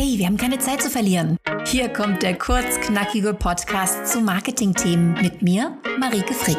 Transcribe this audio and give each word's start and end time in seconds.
Hey, 0.00 0.16
wir 0.16 0.26
haben 0.26 0.36
keine 0.36 0.60
Zeit 0.60 0.80
zu 0.80 0.90
verlieren. 0.90 1.36
Hier 1.66 1.88
kommt 1.88 2.22
der 2.22 2.38
kurzknackige 2.38 3.34
Podcast 3.34 4.06
zu 4.06 4.20
Marketingthemen 4.20 5.14
mit 5.14 5.42
mir, 5.42 5.76
Marike 5.98 6.34
Frick. 6.34 6.56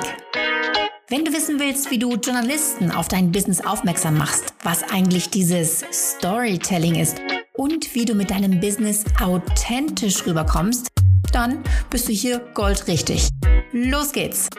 Wenn 1.08 1.24
du 1.24 1.32
wissen 1.32 1.58
willst, 1.58 1.90
wie 1.90 1.98
du 1.98 2.16
Journalisten 2.16 2.92
auf 2.92 3.08
dein 3.08 3.32
Business 3.32 3.66
aufmerksam 3.66 4.18
machst, 4.18 4.54
was 4.64 4.84
eigentlich 4.92 5.30
dieses 5.30 5.86
Storytelling 5.90 6.96
ist 6.96 7.22
und 7.56 7.96
wie 7.96 8.04
du 8.04 8.14
mit 8.14 8.30
deinem 8.30 8.60
Business 8.60 9.05
authentisch 9.23 10.28
rüberkommst, 10.28 10.90
dann 11.32 11.64
bist 11.90 12.10
du 12.10 12.12
hier 12.12 12.42
goldrichtig. 12.54 13.30
Los 13.71 14.12
geht's! 14.12 14.50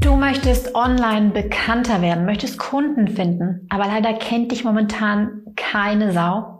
Du 0.00 0.16
möchtest 0.16 0.74
online 0.74 1.30
bekannter 1.30 2.02
werden, 2.02 2.26
möchtest 2.26 2.58
Kunden 2.58 3.08
finden, 3.08 3.66
aber 3.70 3.86
leider 3.86 4.12
kennt 4.18 4.52
dich 4.52 4.64
momentan 4.64 5.44
keine 5.56 6.12
Sau. 6.12 6.59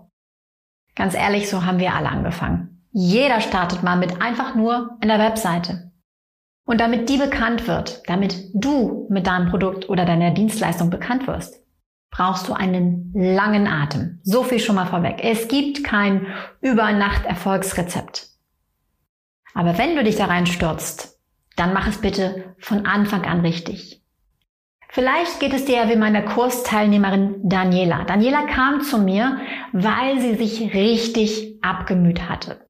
Ganz 1.01 1.15
ehrlich, 1.15 1.49
so 1.49 1.65
haben 1.65 1.79
wir 1.79 1.95
alle 1.95 2.11
angefangen. 2.11 2.85
Jeder 2.93 3.41
startet 3.41 3.83
mal 3.83 3.97
mit 3.97 4.21
einfach 4.21 4.55
nur 4.55 4.99
einer 5.01 5.19
Webseite. 5.19 5.93
Und 6.67 6.79
damit 6.79 7.09
die 7.09 7.17
bekannt 7.17 7.67
wird, 7.67 8.03
damit 8.07 8.51
du 8.53 9.07
mit 9.09 9.27
deinem 9.27 9.49
Produkt 9.49 9.89
oder 9.89 10.05
deiner 10.05 10.31
Dienstleistung 10.31 10.91
bekannt 10.91 11.27
wirst, 11.27 11.65
brauchst 12.11 12.49
du 12.49 12.53
einen 12.53 13.15
langen 13.15 13.67
Atem. 13.67 14.21
So 14.25 14.43
viel 14.43 14.59
schon 14.59 14.77
mal 14.77 14.85
vorweg. 14.85 15.25
Es 15.25 15.49
gibt 15.49 15.85
kein 15.85 16.27
Über-Nacht-Erfolgsrezept. 16.61 18.29
Aber 19.55 19.79
wenn 19.79 19.97
du 19.97 20.05
dich 20.05 20.17
da 20.17 20.27
reinstürzt, 20.27 21.19
dann 21.57 21.73
mach 21.73 21.89
es 21.89 21.97
bitte 22.03 22.55
von 22.59 22.85
Anfang 22.85 23.25
an 23.25 23.41
richtig. 23.41 24.00
Vielleicht 24.93 25.39
geht 25.39 25.55
es 25.55 25.67
dir 25.67 25.77
ja 25.77 25.89
wie 25.89 25.97
meiner 25.97 26.23
Kursteilnehmerin 26.23 27.37
Daniela. 27.45 28.05
Daniela 28.05 28.43
kam 28.47 28.81
zu 28.81 28.99
mir, 28.99 29.39
weil 29.73 30.19
sie 30.21 30.35
sich 30.35 30.75
richtig 30.75 31.59
abgemüht 31.63 32.29
hatte. 32.29 32.67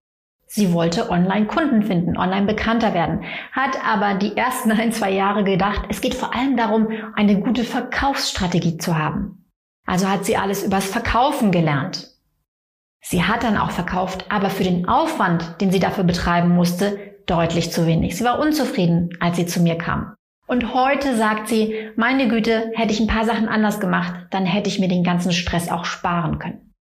Sie 0.46 0.74
wollte 0.74 1.09
online 1.10 1.46
Kunden 1.46 1.82
finden, 1.82 2.18
online 2.18 2.45
bekannter 2.45 2.93
werden, 2.93 3.24
hat 3.52 3.79
aber 3.87 4.15
die 4.15 4.37
ersten 4.37 4.71
ein, 4.80 4.93
zwei 4.93 5.10
Jahre 5.10 5.45
gedacht, 5.45 5.82
es 5.88 6.02
geht 6.02 6.15
vor 6.15 6.35
allem 6.35 6.59
darum, 6.59 6.88
eine 7.15 7.41
gute 7.41 7.65
Verkaufsstrategie 7.65 8.76
zu 8.76 8.98
haben. 8.98 9.46
Also 9.87 10.09
hat 10.09 10.26
sie 10.26 10.37
alles 10.37 10.63
übers 10.63 10.85
Verkaufen 10.85 11.51
gelernt. 11.51 12.09
Sie 13.01 13.24
hat 13.24 13.45
dann 13.45 13.57
auch 13.57 13.71
verkauft, 13.71 14.26
aber 14.29 14.51
für 14.51 14.65
den 14.65 14.87
Aufwand, 14.87 15.59
den 15.63 15.73
sie 15.73 15.80
dafür 15.80 16.04
betreiben 16.04 16.51
musste, 16.51 16.98
deutlich 17.24 17.73
zu 17.73 17.87
wenig. 17.87 18.16
Sie 18.16 18.24
war 18.24 18.41
unzufrieden, 18.41 19.09
als 19.21 19.37
sie 19.37 19.46
zu 19.46 19.63
mir 19.63 19.79
kam. 19.79 20.15
Und 20.51 20.74
heute 20.74 21.15
sagt 21.15 21.46
sie, 21.46 21.93
meine 21.95 22.26
Güte, 22.26 22.73
hätte 22.74 22.93
ich 22.93 22.98
ein 22.98 23.06
paar 23.06 23.24
Sachen 23.24 23.46
anders 23.46 23.79
gemacht, 23.79 24.26
dann 24.30 24.45
hätte 24.45 24.68
ich 24.68 24.80
mir 24.80 24.88
den 24.88 25.04
ganzen 25.04 25.30
Stress 25.30 25.70
auch 25.70 25.84
sparen 25.84 26.40
können. 26.40 26.74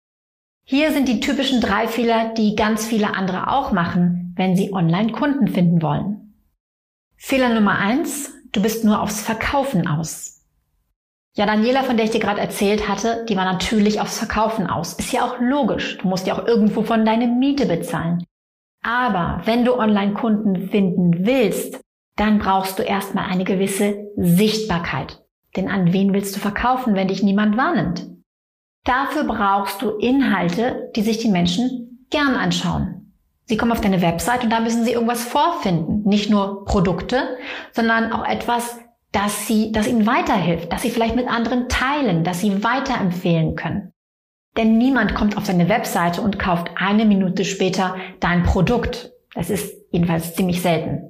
Hier 0.65 0.91
sind 0.91 1.07
die 1.07 1.19
typischen 1.19 1.61
drei 1.61 1.87
Fehler, 1.87 2.33
die 2.33 2.55
ganz 2.55 2.87
viele 2.87 3.13
andere 3.13 3.51
auch 3.51 3.71
machen, 3.71 4.33
wenn 4.35 4.55
sie 4.55 4.73
online 4.73 5.11
Kunden 5.11 5.47
finden 5.47 5.83
wollen. 5.83 6.33
Fehler 7.15 7.53
Nummer 7.53 7.77
eins, 7.77 8.33
du 8.53 8.59
bist 8.63 8.85
nur 8.85 9.03
aufs 9.03 9.21
Verkaufen 9.21 9.87
aus. 9.87 10.43
Ja, 11.35 11.45
Daniela, 11.45 11.83
von 11.83 11.95
der 11.95 12.05
ich 12.05 12.11
dir 12.11 12.21
gerade 12.21 12.41
erzählt 12.41 12.87
hatte, 12.87 13.23
die 13.29 13.37
war 13.37 13.45
natürlich 13.45 14.01
aufs 14.01 14.17
Verkaufen 14.17 14.65
aus. 14.65 14.93
Ist 14.93 15.13
ja 15.13 15.23
auch 15.23 15.39
logisch. 15.39 15.99
Du 15.99 16.07
musst 16.07 16.25
ja 16.25 16.33
auch 16.33 16.47
irgendwo 16.47 16.81
von 16.81 17.05
deine 17.05 17.27
Miete 17.27 17.67
bezahlen. 17.67 18.25
Aber 18.81 19.43
wenn 19.45 19.63
du 19.63 19.77
Online-Kunden 19.77 20.69
finden 20.69 21.27
willst, 21.27 21.79
dann 22.19 22.37
brauchst 22.37 22.77
du 22.77 22.83
erstmal 22.83 23.29
eine 23.29 23.45
gewisse 23.45 24.07
Sichtbarkeit. 24.17 25.23
Denn 25.55 25.69
an 25.69 25.93
wen 25.93 26.13
willst 26.13 26.35
du 26.35 26.39
verkaufen, 26.39 26.93
wenn 26.95 27.07
dich 27.07 27.23
niemand 27.23 27.55
wahrnimmt? 27.55 28.07
Dafür 28.83 29.23
brauchst 29.23 29.81
du 29.81 29.91
Inhalte, 29.91 30.91
die 30.95 31.01
sich 31.01 31.19
die 31.19 31.29
Menschen 31.29 32.05
gern 32.09 32.35
anschauen. 32.35 33.13
Sie 33.45 33.57
kommen 33.57 33.71
auf 33.71 33.81
deine 33.81 34.01
Website 34.01 34.43
und 34.43 34.51
da 34.51 34.59
müssen 34.59 34.83
sie 34.83 34.91
irgendwas 34.91 35.23
vorfinden. 35.23 36.03
Nicht 36.07 36.29
nur 36.29 36.65
Produkte, 36.65 37.37
sondern 37.71 38.11
auch 38.11 38.25
etwas, 38.25 38.79
das 39.11 39.47
sie, 39.47 39.71
das 39.71 39.87
ihnen 39.87 40.05
weiterhilft, 40.05 40.71
das 40.71 40.81
sie 40.81 40.91
vielleicht 40.91 41.15
mit 41.15 41.27
anderen 41.27 41.67
teilen, 41.69 42.23
das 42.23 42.41
sie 42.41 42.63
weiterempfehlen 42.63 43.55
können. 43.55 43.93
Denn 44.57 44.77
niemand 44.77 45.15
kommt 45.15 45.37
auf 45.37 45.47
deine 45.47 45.69
Webseite 45.69 46.21
und 46.21 46.37
kauft 46.37 46.69
eine 46.75 47.05
Minute 47.05 47.45
später 47.45 47.95
dein 48.19 48.43
Produkt. 48.43 49.13
Das 49.33 49.49
ist 49.49 49.73
jedenfalls 49.91 50.35
ziemlich 50.35 50.61
selten. 50.61 51.08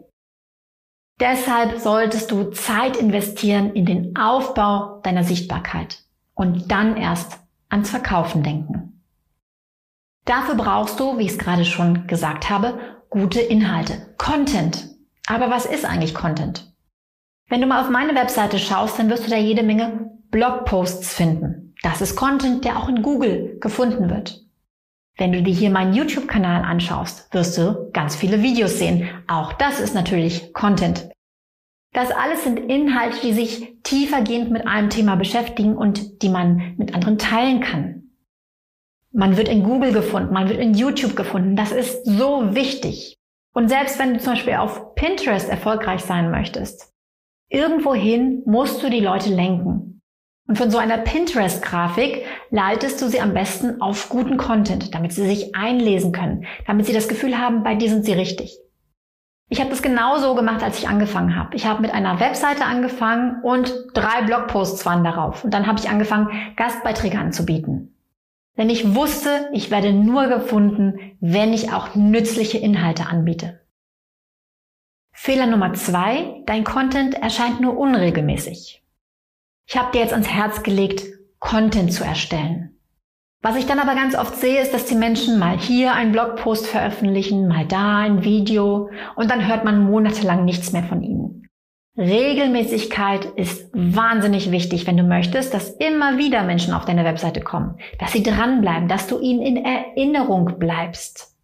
Deshalb 1.19 1.79
solltest 1.79 2.31
du 2.31 2.51
Zeit 2.51 2.95
investieren 2.95 3.73
in 3.73 3.85
den 3.85 4.15
Aufbau 4.15 5.01
deiner 5.03 5.23
Sichtbarkeit 5.23 6.03
und 6.33 6.71
dann 6.71 6.95
erst 6.95 7.39
ans 7.67 7.89
Verkaufen 7.89 8.41
denken. 8.41 9.01
Dafür 10.25 10.55
brauchst 10.55 10.99
du, 10.99 11.17
wie 11.17 11.23
ich 11.23 11.31
es 11.31 11.37
gerade 11.37 11.65
schon 11.65 12.07
gesagt 12.07 12.49
habe, 12.49 12.79
gute 13.09 13.41
Inhalte, 13.41 14.13
Content. 14.17 14.87
Aber 15.27 15.49
was 15.49 15.65
ist 15.65 15.85
eigentlich 15.85 16.13
Content? 16.13 16.71
Wenn 17.49 17.61
du 17.61 17.67
mal 17.67 17.81
auf 17.81 17.89
meine 17.89 18.15
Webseite 18.15 18.59
schaust, 18.59 18.97
dann 18.97 19.09
wirst 19.09 19.25
du 19.25 19.29
da 19.29 19.37
jede 19.37 19.63
Menge 19.63 20.11
Blogposts 20.29 21.13
finden. 21.13 21.75
Das 21.81 22.01
ist 22.01 22.15
Content, 22.15 22.63
der 22.63 22.77
auch 22.77 22.87
in 22.87 23.01
Google 23.01 23.57
gefunden 23.59 24.09
wird. 24.09 24.45
Wenn 25.19 25.33
du 25.33 25.43
dir 25.43 25.53
hier 25.53 25.69
meinen 25.69 25.93
YouTube-Kanal 25.93 26.63
anschaust, 26.63 27.33
wirst 27.33 27.57
du 27.57 27.89
ganz 27.91 28.15
viele 28.15 28.41
Videos 28.41 28.79
sehen. 28.79 29.09
Auch 29.27 29.51
das 29.51 29.81
ist 29.81 29.93
natürlich 29.93 30.53
Content. 30.53 31.09
Das 31.91 32.11
alles 32.11 32.45
sind 32.45 32.57
Inhalte, 32.57 33.19
die 33.21 33.33
sich 33.33 33.81
tiefergehend 33.83 34.49
mit 34.49 34.65
einem 34.65 34.89
Thema 34.89 35.17
beschäftigen 35.17 35.75
und 35.75 36.21
die 36.21 36.29
man 36.29 36.75
mit 36.77 36.95
anderen 36.95 37.17
teilen 37.17 37.59
kann. 37.59 38.11
Man 39.11 39.35
wird 39.35 39.49
in 39.49 39.63
Google 39.63 39.91
gefunden, 39.91 40.33
man 40.33 40.47
wird 40.47 40.61
in 40.61 40.73
YouTube 40.73 41.17
gefunden. 41.17 41.57
Das 41.57 41.73
ist 41.73 42.05
so 42.05 42.55
wichtig. 42.55 43.17
Und 43.53 43.67
selbst 43.67 43.99
wenn 43.99 44.13
du 44.13 44.19
zum 44.21 44.33
Beispiel 44.33 44.53
auf 44.53 44.95
Pinterest 44.95 45.49
erfolgreich 45.49 45.99
sein 45.99 46.31
möchtest, 46.31 46.93
irgendwohin 47.49 48.41
musst 48.45 48.81
du 48.81 48.89
die 48.89 49.01
Leute 49.01 49.33
lenken. 49.33 49.98
Und 50.49 50.57
von 50.57 50.71
so 50.71 50.79
einer 50.79 50.97
Pinterest-Grafik 50.97 52.25
leitest 52.49 52.99
du 53.03 53.07
sie 53.07 53.21
am 53.21 53.35
besten 53.35 53.81
auf 53.81 54.09
guten 54.09 54.37
Content, 54.37 54.95
damit 54.95 55.13
sie 55.13 55.27
sich 55.27 55.53
einlesen 55.53 56.11
können, 56.11 56.47
damit 56.65 56.87
sie 56.87 56.91
das 56.91 57.07
Gefühl 57.07 57.37
haben, 57.37 57.61
bei 57.61 57.75
dir 57.75 57.87
sind 57.87 58.03
sie 58.03 58.13
richtig. 58.13 58.57
Ich 59.49 59.59
habe 59.59 59.69
das 59.69 59.83
genauso 59.83 60.33
gemacht, 60.33 60.63
als 60.63 60.79
ich 60.79 60.87
angefangen 60.87 61.35
habe. 61.35 61.55
Ich 61.55 61.67
habe 61.67 61.83
mit 61.83 61.93
einer 61.93 62.19
Webseite 62.19 62.65
angefangen 62.65 63.43
und 63.43 63.71
drei 63.93 64.23
Blogposts 64.23 64.87
waren 64.87 65.03
darauf. 65.03 65.43
Und 65.43 65.53
dann 65.53 65.67
habe 65.67 65.77
ich 65.77 65.87
angefangen, 65.87 66.29
Gastbeiträge 66.55 67.19
anzubieten. 67.19 67.95
Denn 68.57 68.71
ich 68.71 68.95
wusste, 68.95 69.49
ich 69.53 69.69
werde 69.69 69.93
nur 69.93 70.29
gefunden, 70.29 71.15
wenn 71.19 71.53
ich 71.53 71.71
auch 71.71 71.93
nützliche 71.93 72.57
Inhalte 72.57 73.05
anbiete. 73.05 73.59
Fehler 75.11 75.45
Nummer 75.45 75.73
zwei, 75.73 76.41
dein 76.47 76.63
Content 76.63 77.13
erscheint 77.13 77.61
nur 77.61 77.77
unregelmäßig. 77.77 78.81
Ich 79.71 79.77
habe 79.77 79.91
dir 79.91 79.99
jetzt 79.99 80.13
ans 80.13 80.27
Herz 80.27 80.63
gelegt, 80.63 81.03
Content 81.37 81.93
zu 81.93 82.03
erstellen. 82.03 82.79
Was 83.43 83.55
ich 83.55 83.67
dann 83.67 83.77
aber 83.77 83.93
ganz 83.93 84.15
oft 84.15 84.35
sehe, 84.35 84.59
ist, 84.59 84.73
dass 84.73 84.85
die 84.85 84.95
Menschen 84.95 85.37
mal 85.37 85.59
hier 85.59 85.93
einen 85.93 86.11
Blogpost 86.11 86.65
veröffentlichen, 86.65 87.47
mal 87.47 87.67
da 87.67 87.99
ein 87.99 88.23
Video 88.23 88.89
und 89.15 89.29
dann 89.29 89.47
hört 89.47 89.65
man 89.65 89.83
monatelang 89.83 90.43
nichts 90.43 90.71
mehr 90.71 90.83
von 90.83 91.03
ihnen. 91.03 91.47
Regelmäßigkeit 91.95 93.25
ist 93.25 93.69
wahnsinnig 93.71 94.49
wichtig, 94.49 94.87
wenn 94.87 94.97
du 94.97 95.03
möchtest, 95.03 95.53
dass 95.53 95.69
immer 95.69 96.17
wieder 96.17 96.43
Menschen 96.43 96.73
auf 96.73 96.85
deine 96.85 97.05
Webseite 97.05 97.41
kommen, 97.41 97.77
dass 97.99 98.11
sie 98.11 98.23
dranbleiben, 98.23 98.87
dass 98.87 99.05
du 99.05 99.19
ihnen 99.19 99.43
in 99.43 99.63
Erinnerung 99.63 100.57
bleibst. 100.57 101.35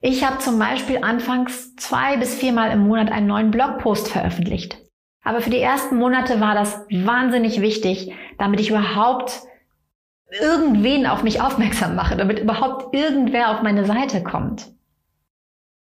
Ich 0.00 0.24
habe 0.24 0.38
zum 0.38 0.58
Beispiel 0.58 0.98
anfangs 1.02 1.76
zwei 1.76 2.16
bis 2.16 2.34
viermal 2.34 2.72
im 2.72 2.88
Monat 2.88 3.12
einen 3.12 3.28
neuen 3.28 3.52
Blogpost 3.52 4.08
veröffentlicht. 4.08 4.83
Aber 5.24 5.40
für 5.40 5.50
die 5.50 5.60
ersten 5.60 5.96
Monate 5.96 6.40
war 6.40 6.54
das 6.54 6.80
wahnsinnig 6.90 7.60
wichtig, 7.60 8.12
damit 8.38 8.60
ich 8.60 8.70
überhaupt 8.70 9.40
irgendwen 10.40 11.06
auf 11.06 11.22
mich 11.22 11.40
aufmerksam 11.40 11.96
mache, 11.96 12.16
damit 12.16 12.38
überhaupt 12.38 12.94
irgendwer 12.94 13.50
auf 13.50 13.62
meine 13.62 13.86
Seite 13.86 14.22
kommt. 14.22 14.70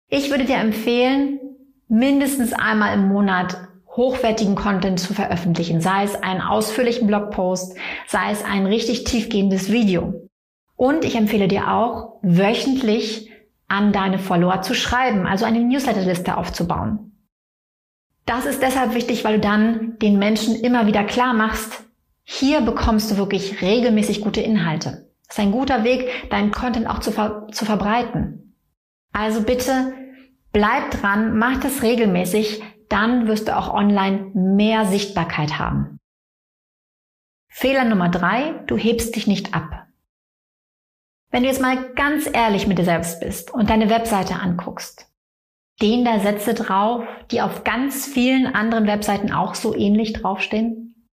Ich 0.08 0.30
würde 0.30 0.46
dir 0.46 0.58
empfehlen, 0.58 1.40
mindestens 1.88 2.54
einmal 2.54 2.94
im 2.94 3.08
Monat 3.08 3.58
hochwertigen 3.96 4.56
Content 4.56 5.00
zu 5.00 5.14
veröffentlichen, 5.14 5.82
sei 5.82 6.04
es 6.04 6.16
einen 6.16 6.42
ausführlichen 6.42 7.08
Blogpost, 7.08 7.78
sei 8.08 8.32
es 8.32 8.44
ein 8.44 8.66
richtig 8.66 9.04
tiefgehendes 9.04 9.72
Video. 9.72 10.30
Und 10.76 11.06
ich 11.06 11.16
empfehle 11.16 11.48
dir 11.48 11.72
auch, 11.72 12.20
wöchentlich 12.22 13.32
an 13.68 13.92
deine 13.92 14.20
Follower 14.20 14.62
zu 14.62 14.74
schreiben, 14.74 15.28
also 15.28 15.46
eine 15.46 15.60
Newsletterliste 15.60 16.38
aufzubauen. 16.38 17.13
Das 18.26 18.46
ist 18.46 18.62
deshalb 18.62 18.94
wichtig, 18.94 19.24
weil 19.24 19.36
du 19.36 19.42
dann 19.42 20.00
den 20.00 20.18
Menschen 20.18 20.56
immer 20.56 20.88
wieder 20.88 21.04
klar 21.04 21.34
machst, 21.34 21.84
hier 22.24 22.62
bekommst 22.62 23.12
du 23.12 23.18
wirklich 23.18 23.62
regelmäßig 23.62 24.22
gute 24.22 24.42
Inhalte. 24.42 25.10
Das 25.28 25.38
ist 25.38 25.44
ein 25.44 25.52
guter 25.52 25.84
Weg, 25.84 26.30
deinen 26.30 26.52
Content 26.52 26.88
auch 26.88 27.00
zu, 27.00 27.12
ver 27.12 27.48
zu 27.52 27.66
verbreiten. 27.66 28.56
Also 29.12 29.44
bitte 29.44 29.94
bleib 30.52 30.92
dran, 30.92 31.38
mach 31.38 31.60
das 31.60 31.82
regelmäßig, 31.82 32.64
dann 32.88 33.28
wirst 33.28 33.48
du 33.48 33.58
auch 33.58 33.74
online 33.74 34.32
mehr 34.34 34.86
Sichtbarkeit 34.86 35.60
haben. 35.60 36.00
Fehler 37.50 37.84
Nummer 37.86 38.10
drei, 38.10 38.54
du 38.68 38.78
hebst 38.78 39.16
dich 39.16 39.28
nicht 39.28 39.54
ab. 39.54 39.88
Wenn 41.30 41.44
du 41.44 41.50
jetzt 41.50 41.62
mal 41.62 41.94
ganz 41.94 42.30
ehrlich 42.32 42.68
mit 42.68 42.78
dir 42.78 42.86
selbst 42.86 43.20
bist 43.20 43.52
und 43.52 43.70
deine 43.70 43.90
Webseite 43.90 44.36
anguckst, 44.36 45.08
stehen 45.78 46.06
da 46.06 46.20
Sätze 46.20 46.54
drauf, 46.54 47.04
die 47.32 47.42
auf 47.42 47.64
ganz 47.64 48.06
vielen 48.06 48.48
anderen 48.48 48.88
Webseiten 48.88 49.32
auch 49.32 49.56
so 49.56 49.76
ähnlich 49.76 50.14
draufstehen? 50.14 51.10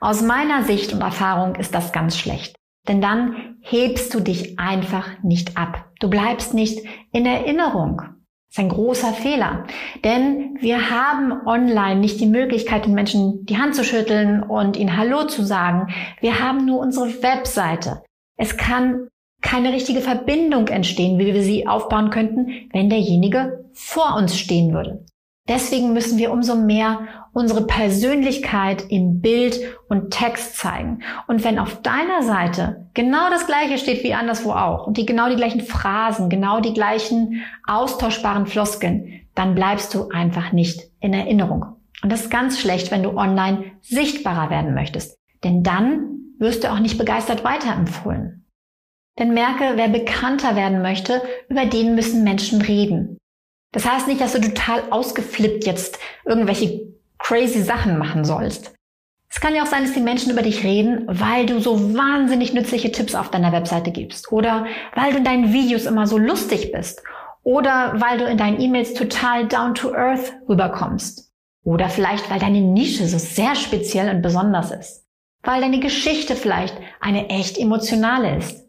Aus 0.00 0.22
meiner 0.22 0.62
Sicht 0.64 0.92
und 0.92 1.00
Erfahrung 1.00 1.54
ist 1.56 1.74
das 1.74 1.92
ganz 1.92 2.18
schlecht. 2.18 2.56
Denn 2.86 3.00
dann 3.00 3.56
hebst 3.62 4.14
du 4.14 4.20
dich 4.20 4.58
einfach 4.58 5.22
nicht 5.22 5.56
ab. 5.56 5.90
Du 6.00 6.08
bleibst 6.08 6.54
nicht 6.54 6.86
in 7.12 7.26
Erinnerung. 7.26 7.96
Das 7.98 8.52
ist 8.52 8.58
ein 8.60 8.68
großer 8.68 9.12
Fehler. 9.12 9.64
Denn 10.04 10.56
wir 10.60 10.90
haben 10.90 11.46
online 11.46 12.00
nicht 12.00 12.20
die 12.20 12.26
Möglichkeit, 12.26 12.86
den 12.86 12.94
Menschen 12.94 13.44
die 13.46 13.58
Hand 13.58 13.74
zu 13.74 13.84
schütteln 13.84 14.42
und 14.42 14.76
ihnen 14.76 14.96
Hallo 14.96 15.24
zu 15.24 15.44
sagen. 15.44 15.92
Wir 16.20 16.40
haben 16.40 16.64
nur 16.64 16.78
unsere 16.78 17.22
Webseite. 17.22 18.02
Es 18.36 18.56
kann 18.56 19.08
keine 19.42 19.72
richtige 19.72 20.00
Verbindung 20.00 20.68
entstehen, 20.68 21.18
wie 21.18 21.26
wir 21.26 21.42
sie 21.42 21.66
aufbauen 21.66 22.10
könnten, 22.10 22.68
wenn 22.72 22.88
derjenige 22.88 23.65
vor 23.76 24.16
uns 24.16 24.38
stehen 24.38 24.72
würde. 24.72 25.04
Deswegen 25.48 25.92
müssen 25.92 26.18
wir 26.18 26.32
umso 26.32 26.56
mehr 26.56 27.06
unsere 27.32 27.66
Persönlichkeit 27.66 28.82
in 28.88 29.20
Bild 29.20 29.60
und 29.88 30.10
Text 30.10 30.56
zeigen. 30.56 31.02
Und 31.28 31.44
wenn 31.44 31.58
auf 31.58 31.82
deiner 31.82 32.22
Seite 32.22 32.88
genau 32.94 33.30
das 33.30 33.46
Gleiche 33.46 33.78
steht 33.78 34.02
wie 34.02 34.14
anderswo 34.14 34.52
auch 34.52 34.86
und 34.86 34.96
die 34.96 35.06
genau 35.06 35.28
die 35.28 35.36
gleichen 35.36 35.60
Phrasen, 35.60 36.30
genau 36.30 36.60
die 36.60 36.72
gleichen 36.72 37.42
austauschbaren 37.66 38.46
Floskeln, 38.46 39.20
dann 39.34 39.54
bleibst 39.54 39.94
du 39.94 40.08
einfach 40.08 40.52
nicht 40.52 40.90
in 40.98 41.12
Erinnerung. 41.12 41.76
Und 42.02 42.10
das 42.10 42.22
ist 42.22 42.30
ganz 42.30 42.58
schlecht, 42.58 42.90
wenn 42.90 43.02
du 43.02 43.16
online 43.16 43.64
sichtbarer 43.82 44.50
werden 44.50 44.74
möchtest. 44.74 45.16
Denn 45.44 45.62
dann 45.62 46.34
wirst 46.38 46.64
du 46.64 46.72
auch 46.72 46.80
nicht 46.80 46.98
begeistert 46.98 47.44
weiterempfohlen. 47.44 48.46
Denn 49.18 49.32
merke, 49.32 49.72
wer 49.76 49.88
bekannter 49.88 50.56
werden 50.56 50.82
möchte, 50.82 51.22
über 51.48 51.66
den 51.66 51.94
müssen 51.94 52.24
Menschen 52.24 52.60
reden. 52.60 53.18
Das 53.72 53.84
heißt 53.84 54.08
nicht, 54.08 54.20
dass 54.20 54.32
du 54.32 54.40
total 54.40 54.84
ausgeflippt 54.90 55.66
jetzt 55.66 55.98
irgendwelche 56.24 56.92
crazy 57.18 57.62
Sachen 57.62 57.98
machen 57.98 58.24
sollst. 58.24 58.72
Es 59.28 59.40
kann 59.40 59.54
ja 59.54 59.64
auch 59.64 59.66
sein, 59.66 59.82
dass 59.82 59.92
die 59.92 60.00
Menschen 60.00 60.32
über 60.32 60.42
dich 60.42 60.64
reden, 60.64 61.04
weil 61.08 61.46
du 61.46 61.60
so 61.60 61.94
wahnsinnig 61.94 62.54
nützliche 62.54 62.92
Tipps 62.92 63.14
auf 63.14 63.30
deiner 63.30 63.52
Webseite 63.52 63.90
gibst 63.90 64.32
oder 64.32 64.66
weil 64.94 65.12
du 65.12 65.18
in 65.18 65.24
deinen 65.24 65.52
Videos 65.52 65.84
immer 65.84 66.06
so 66.06 66.16
lustig 66.16 66.72
bist 66.72 67.02
oder 67.42 67.94
weil 67.96 68.18
du 68.18 68.24
in 68.24 68.38
deinen 68.38 68.60
E-Mails 68.60 68.94
total 68.94 69.46
down 69.46 69.74
to 69.74 69.92
earth 69.92 70.32
rüberkommst 70.48 71.32
oder 71.64 71.88
vielleicht 71.88 72.30
weil 72.30 72.38
deine 72.38 72.60
Nische 72.60 73.06
so 73.06 73.18
sehr 73.18 73.54
speziell 73.56 74.08
und 74.14 74.22
besonders 74.22 74.70
ist, 74.70 75.04
weil 75.42 75.60
deine 75.60 75.80
Geschichte 75.80 76.34
vielleicht 76.34 76.76
eine 77.00 77.28
echt 77.28 77.58
emotionale 77.58 78.38
ist 78.38 78.65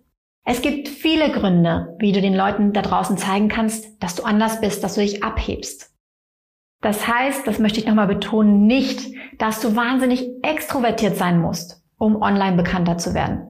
es 0.50 0.62
gibt 0.62 0.88
viele 0.88 1.30
Gründe, 1.30 1.94
wie 2.00 2.14
du 2.14 2.22
den 2.22 2.34
Leuten 2.34 2.72
da 2.72 2.82
draußen 2.82 3.18
zeigen 3.18 3.50
kannst, 3.50 4.02
dass 4.02 4.16
du 4.16 4.24
anders 4.24 4.62
bist, 4.62 4.82
dass 4.82 4.96
du 4.96 5.02
dich 5.02 5.22
abhebst. 5.22 5.94
Das 6.82 7.06
heißt, 7.06 7.46
das 7.46 7.60
möchte 7.60 7.82
ich 7.82 7.86
nochmal 7.86 8.08
betonen, 8.08 8.66
nicht, 8.66 9.14
dass 9.40 9.60
du 9.60 9.76
wahnsinnig 9.76 10.26
extrovertiert 10.44 11.18
sein 11.18 11.42
musst, 11.42 11.84
um 11.98 12.22
online 12.22 12.56
bekannter 12.56 12.98
zu 12.98 13.14
werden. 13.14 13.50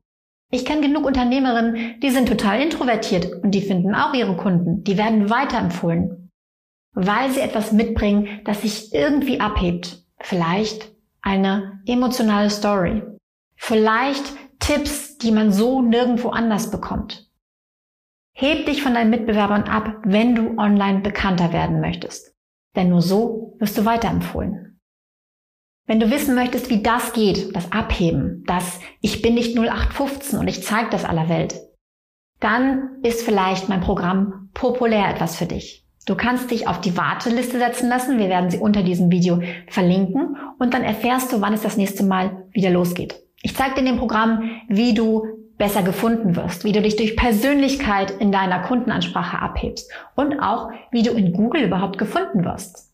Ich 0.49 0.65
kenne 0.65 0.81
genug 0.81 1.05
Unternehmerinnen, 1.05 1.99
die 2.01 2.09
sind 2.09 2.29
total 2.29 2.61
introvertiert 2.61 3.31
und 3.43 3.51
die 3.51 3.61
finden 3.61 3.93
auch 3.93 4.15
ihre 4.15 4.35
Kunden. 4.35 4.83
Die 4.83 4.97
werden 4.97 5.29
weiterempfohlen, 5.29 6.31
weil 6.93 7.29
sie 7.29 7.41
etwas 7.41 7.73
mitbringen, 7.73 8.41
das 8.43 8.63
sich 8.63 8.91
irgendwie 8.91 9.39
abhebt. 9.39 10.03
Vielleicht 10.19 10.91
eine 11.21 11.79
emotionale 11.85 12.49
Story. 12.49 13.03
Vielleicht 13.55 14.33
Die 15.21 15.31
man 15.31 15.51
so 15.51 15.81
nirgendwo 15.81 16.29
anders 16.29 16.71
bekommt. 16.71 17.29
Heb 18.33 18.67
dich 18.67 18.83
von 18.83 18.93
deinen 18.93 19.09
Mitbewerbern 19.09 19.63
ab, 19.63 20.01
wenn 20.03 20.35
du 20.35 20.57
online 20.59 20.99
bekannter 20.99 21.53
werden 21.53 21.81
möchtest. 21.81 22.35
Denn 22.75 22.89
nur 22.89 23.01
so 23.01 23.55
wirst 23.57 23.77
du 23.77 23.85
weiterempfohlen. 23.85 24.79
Wenn 25.87 25.99
du 25.99 26.11
wissen 26.11 26.35
möchtest, 26.35 26.69
wie 26.69 26.83
das 26.83 27.13
geht, 27.13 27.55
das 27.55 27.71
Abheben, 27.71 28.43
das 28.45 28.79
Ich 29.01 29.21
bin 29.21 29.33
nicht 29.33 29.57
0815 29.57 30.37
und 30.37 30.47
ich 30.47 30.63
zeige 30.63 30.89
das 30.91 31.05
aller 31.05 31.29
Welt, 31.29 31.59
dann 32.39 32.99
ist 33.03 33.23
vielleicht 33.23 33.69
mein 33.69 33.81
Programm 33.81 34.49
populär 34.53 35.09
etwas 35.09 35.37
für 35.37 35.45
dich. 35.45 35.87
Du 36.05 36.15
kannst 36.15 36.51
dich 36.51 36.67
auf 36.67 36.79
die 36.79 36.95
Warteliste 36.95 37.57
setzen 37.57 37.89
lassen. 37.89 38.19
Wir 38.19 38.29
werden 38.29 38.49
sie 38.49 38.59
unter 38.59 38.83
diesem 38.83 39.11
Video 39.11 39.41
verlinken 39.67 40.37
und 40.59 40.73
dann 40.73 40.83
erfährst 40.83 41.33
du, 41.33 41.41
wann 41.41 41.53
es 41.53 41.63
das 41.63 41.77
nächste 41.77 42.03
Mal 42.03 42.47
wieder 42.51 42.69
losgeht. 42.69 43.26
Ich 43.41 43.55
zeige 43.55 43.75
dir 43.75 43.79
in 43.81 43.85
dem 43.85 43.97
Programm, 43.97 44.49
wie 44.67 44.93
du 44.93 45.25
besser 45.57 45.83
gefunden 45.83 46.35
wirst, 46.35 46.63
wie 46.63 46.71
du 46.71 46.81
dich 46.81 46.95
durch 46.95 47.15
Persönlichkeit 47.15 48.11
in 48.11 48.31
deiner 48.31 48.59
Kundenansprache 48.59 49.39
abhebst 49.39 49.91
und 50.15 50.39
auch, 50.39 50.71
wie 50.91 51.03
du 51.03 51.11
in 51.11 51.33
Google 51.33 51.63
überhaupt 51.63 51.97
gefunden 51.97 52.45
wirst. 52.45 52.93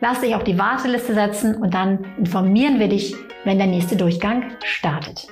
Lass 0.00 0.20
dich 0.20 0.34
auf 0.34 0.44
die 0.44 0.58
Warteliste 0.58 1.14
setzen 1.14 1.54
und 1.62 1.74
dann 1.74 2.04
informieren 2.18 2.80
wir 2.80 2.88
dich, 2.88 3.14
wenn 3.44 3.58
der 3.58 3.68
nächste 3.68 3.96
Durchgang 3.96 4.44
startet. 4.64 5.28